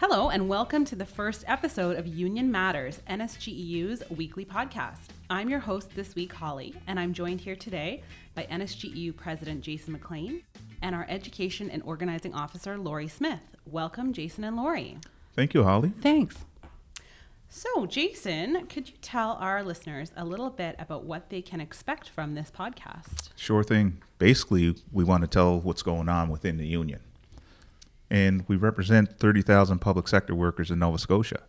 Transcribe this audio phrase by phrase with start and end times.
[0.00, 5.10] Hello, and welcome to the first episode of Union Matters, NSGEU's weekly podcast.
[5.28, 8.02] I'm your host this week, Holly, and I'm joined here today
[8.34, 10.40] by NSGEU President Jason MacLean
[10.80, 13.42] and our Education and Organizing Officer, Lori Smith.
[13.66, 14.96] Welcome, Jason and Lori.
[15.36, 15.92] Thank you, Holly.
[16.00, 16.46] Thanks.
[17.50, 22.08] So, Jason, could you tell our listeners a little bit about what they can expect
[22.08, 23.28] from this podcast?
[23.36, 24.00] Sure thing.
[24.16, 27.00] Basically, we want to tell what's going on within the union
[28.10, 31.42] and we represent 30,000 public sector workers in Nova Scotia.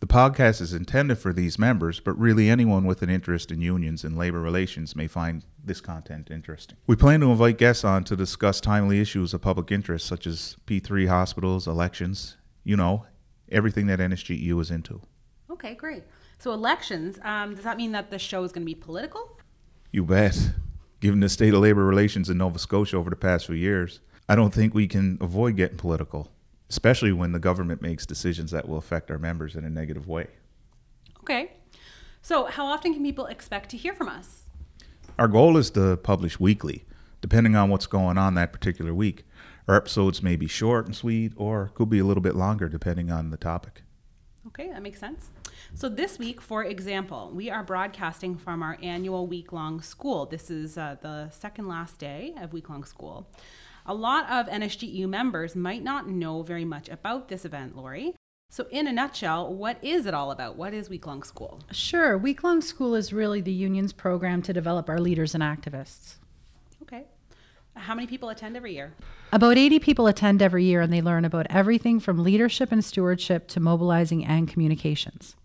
[0.00, 4.04] The podcast is intended for these members, but really anyone with an interest in unions
[4.04, 6.76] and labor relations may find this content interesting.
[6.86, 10.56] We plan to invite guests on to discuss timely issues of public interest, such as
[10.66, 13.06] P3 hospitals, elections, you know,
[13.50, 15.00] everything that NSGEU is into.
[15.50, 16.02] Okay, great.
[16.38, 19.38] So, elections, um, does that mean that the show is going to be political?
[19.90, 20.52] You bet.
[21.00, 24.34] Given the state of labor relations in Nova Scotia over the past few years, I
[24.34, 26.30] don't think we can avoid getting political,
[26.70, 30.28] especially when the government makes decisions that will affect our members in a negative way.
[31.20, 31.52] Okay.
[32.22, 34.44] So, how often can people expect to hear from us?
[35.18, 36.84] Our goal is to publish weekly,
[37.20, 39.24] depending on what's going on that particular week.
[39.68, 43.10] Our episodes may be short and sweet, or could be a little bit longer, depending
[43.10, 43.82] on the topic.
[44.46, 45.30] Okay, that makes sense.
[45.74, 50.24] So, this week, for example, we are broadcasting from our annual week long school.
[50.24, 53.26] This is uh, the second last day of week long school.
[53.86, 58.14] A lot of NSGEU members might not know very much about this event, Lori.
[58.48, 60.56] So, in a nutshell, what is it all about?
[60.56, 61.60] What is Week Long School?
[61.70, 62.16] Sure.
[62.16, 66.14] Week Long School is really the union's program to develop our leaders and activists.
[66.82, 67.04] Okay.
[67.74, 68.94] How many people attend every year?
[69.32, 73.48] About 80 people attend every year, and they learn about everything from leadership and stewardship
[73.48, 75.36] to mobilizing and communications.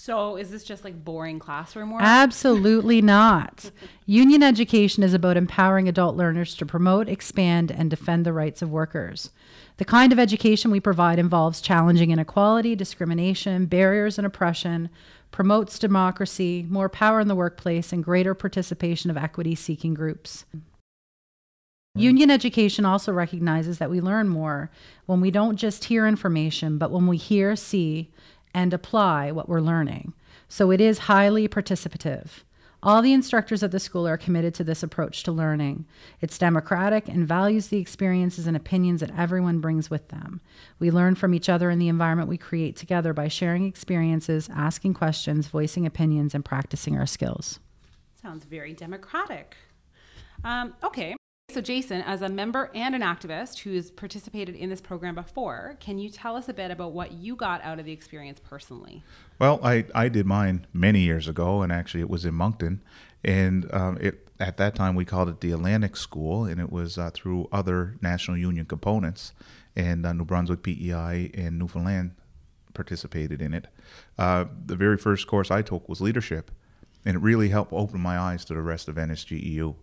[0.00, 2.02] So, is this just like boring classroom work?
[2.04, 3.72] Absolutely not.
[4.06, 8.70] Union education is about empowering adult learners to promote, expand, and defend the rights of
[8.70, 9.30] workers.
[9.78, 14.88] The kind of education we provide involves challenging inequality, discrimination, barriers, and oppression,
[15.32, 20.44] promotes democracy, more power in the workplace, and greater participation of equity seeking groups.
[21.96, 24.70] Union education also recognizes that we learn more
[25.06, 28.12] when we don't just hear information, but when we hear, see,
[28.58, 30.12] and apply what we're learning.
[30.48, 32.42] So it is highly participative.
[32.82, 35.86] All the instructors at the school are committed to this approach to learning.
[36.20, 40.40] It's democratic and values the experiences and opinions that everyone brings with them.
[40.80, 44.94] We learn from each other in the environment we create together by sharing experiences, asking
[44.94, 47.60] questions, voicing opinions, and practicing our skills.
[48.20, 49.56] Sounds very democratic.
[50.42, 51.14] Um, okay,
[51.58, 55.98] so, Jason, as a member and an activist who's participated in this program before, can
[55.98, 59.02] you tell us a bit about what you got out of the experience personally?
[59.40, 62.80] Well, I, I did mine many years ago, and actually it was in Moncton.
[63.24, 66.96] And um, it, at that time, we called it the Atlantic School, and it was
[66.96, 69.32] uh, through other National Union components.
[69.74, 72.12] And uh, New Brunswick, PEI, and Newfoundland
[72.72, 73.66] participated in it.
[74.16, 76.52] Uh, the very first course I took was leadership,
[77.04, 79.74] and it really helped open my eyes to the rest of NSGEU.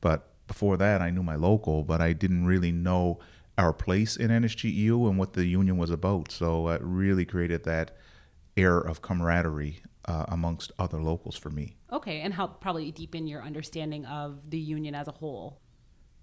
[0.00, 3.20] But before that, I knew my local, but I didn't really know
[3.56, 6.32] our place in NSGEU and what the union was about.
[6.32, 7.96] So it really created that
[8.56, 11.76] air of camaraderie uh, amongst other locals for me.
[11.92, 15.60] Okay, and helped probably deepen your understanding of the union as a whole.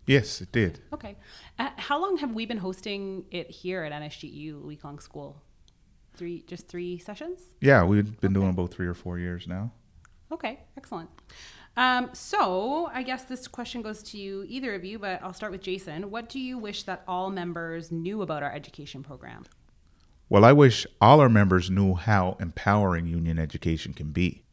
[0.05, 0.81] Yes, it did.
[0.91, 1.15] Okay.
[1.57, 5.41] Uh, how long have we been hosting it here at NSGEU Week Long School?
[6.15, 7.39] Three, just three sessions?
[7.61, 8.41] Yeah, we've been okay.
[8.41, 9.71] doing about three or four years now.
[10.33, 11.09] Okay, excellent.
[11.77, 15.51] Um, so I guess this question goes to you, either of you, but I'll start
[15.51, 16.09] with Jason.
[16.09, 19.45] What do you wish that all members knew about our education program?
[20.27, 24.43] Well, I wish all our members knew how empowering union education can be.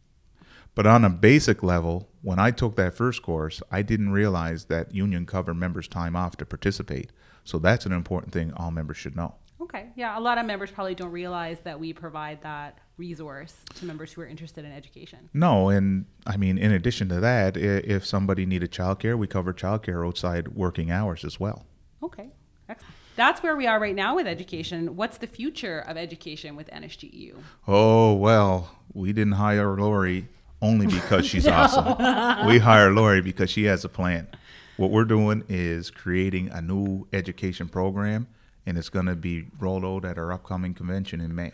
[0.75, 4.95] But on a basic level, when I took that first course, I didn't realize that
[4.95, 7.11] union covered members' time off to participate.
[7.43, 9.37] So that's an important thing all members should know.
[9.75, 9.89] Okay.
[9.97, 14.13] Yeah, a lot of members probably don't realize that we provide that resource to members
[14.13, 15.29] who are interested in education.
[15.35, 20.07] No, and I mean, in addition to that, if somebody needed childcare, we cover childcare
[20.07, 21.67] outside working hours as well.
[22.03, 22.29] Okay,
[22.69, 22.95] excellent.
[23.17, 24.95] That's where we are right now with education.
[24.97, 27.35] What's the future of education with NSGEU?
[27.67, 30.29] Oh, well, we didn't hire Lori
[30.63, 31.53] only because she's no.
[31.53, 32.47] awesome.
[32.47, 34.29] We hire Lori because she has a plan.
[34.77, 38.27] What we're doing is creating a new education program,
[38.67, 41.53] and it's going to be rolled out at our upcoming convention in May.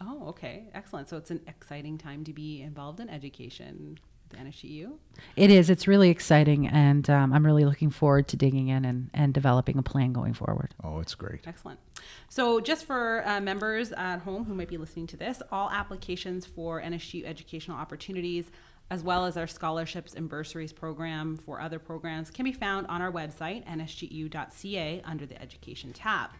[0.00, 0.64] Oh, okay.
[0.74, 1.08] Excellent.
[1.08, 3.98] So it's an exciting time to be involved in education
[4.32, 4.92] at NSGEU.
[5.36, 5.70] It is.
[5.70, 6.68] It's really exciting.
[6.68, 10.34] And um, I'm really looking forward to digging in and, and developing a plan going
[10.34, 10.74] forward.
[10.84, 11.40] Oh, it's great.
[11.46, 11.80] Excellent.
[12.28, 16.46] So, just for uh, members at home who might be listening to this, all applications
[16.46, 18.50] for NSGEU educational opportunities
[18.90, 23.02] as well as our scholarships and bursaries program for other programs can be found on
[23.02, 26.30] our website, nsgeu.ca, under the Education tab.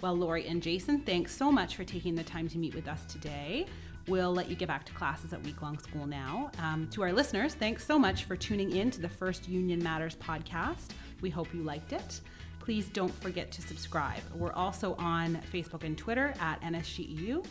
[0.00, 3.04] Well, Lori and Jason, thanks so much for taking the time to meet with us
[3.06, 3.66] today.
[4.06, 6.50] We'll let you get back to classes at Week Long School now.
[6.62, 10.16] Um, to our listeners, thanks so much for tuning in to the first Union Matters
[10.16, 10.90] podcast.
[11.20, 12.20] We hope you liked it.
[12.60, 14.22] Please don't forget to subscribe.
[14.34, 17.44] We're also on Facebook and Twitter at NSGEU.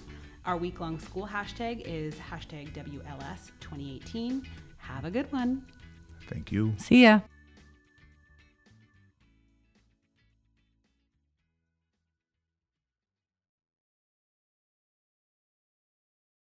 [0.45, 4.45] Our week long school hashtag is hashtag WLS2018.
[4.77, 5.65] Have a good one.
[6.29, 6.73] Thank you.
[6.77, 7.19] See ya.